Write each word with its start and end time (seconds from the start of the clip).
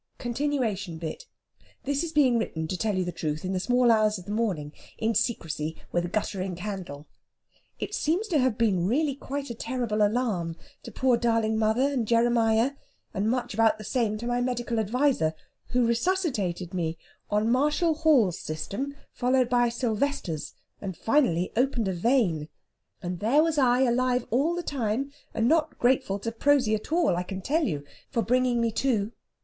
(Continuation 0.17 0.97
bit.) 0.97 1.27
This 1.83 2.03
is 2.03 2.11
being 2.11 2.39
written, 2.39 2.67
to 2.67 2.75
tell 2.75 2.97
you 2.97 3.05
the 3.05 3.11
truth, 3.11 3.45
in 3.45 3.53
the 3.53 3.59
small 3.59 3.91
hours 3.91 4.17
of 4.17 4.25
the 4.25 4.31
morning, 4.31 4.71
in 4.97 5.13
secrecy 5.13 5.75
with 5.91 6.03
a 6.05 6.07
guttering 6.07 6.55
candle. 6.55 7.05
It 7.77 7.93
seems 7.93 8.27
to 8.29 8.39
have 8.39 8.57
been 8.57 8.87
really 8.87 9.13
quite 9.13 9.51
a 9.51 9.53
terrible 9.53 10.01
alarm 10.01 10.55
to 10.81 10.91
poor 10.91 11.17
darling 11.17 11.55
mother 11.59 11.83
and 11.83 12.07
Jeremiah, 12.07 12.71
and 13.13 13.29
much 13.29 13.53
about 13.53 13.77
the 13.77 13.83
same 13.83 14.17
to 14.17 14.25
my 14.25 14.41
medical 14.41 14.79
adviser, 14.79 15.35
who 15.67 15.85
resuscitated 15.85 16.73
me 16.73 16.97
on 17.29 17.51
Marshall 17.51 17.93
Hall's 17.93 18.39
system, 18.39 18.95
followed 19.13 19.49
by 19.49 19.69
Silvester's, 19.69 20.55
and 20.81 20.97
finally 20.97 21.51
opened 21.55 21.87
a 21.87 21.93
vein. 21.93 22.49
And 23.03 23.19
there 23.19 23.43
was 23.43 23.59
I 23.59 23.81
alive 23.81 24.25
all 24.31 24.55
the 24.55 24.63
time, 24.63 25.11
and 25.35 25.47
not 25.47 25.77
grateful 25.77 26.17
to 26.21 26.31
Prosy 26.31 26.73
at 26.73 26.91
all, 26.91 27.15
I 27.15 27.21
can 27.21 27.39
tell 27.41 27.65
you, 27.67 27.83
for 28.09 28.23
bringing 28.23 28.59
me 28.59 28.71
to. 28.71 29.11